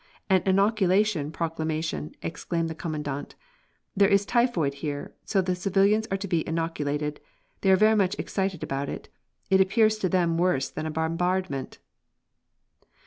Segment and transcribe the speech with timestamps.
[0.31, 3.35] "An inoculation proclamation," explained the Commandant.
[3.95, 7.19] "There is typhoid here, so the civilians are to be inoculated.
[7.61, 9.09] They are very much excited about it.
[9.51, 11.77] It appears to them worse than a bombardment."